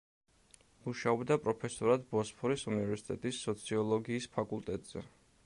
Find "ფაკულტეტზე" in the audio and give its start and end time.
4.41-5.07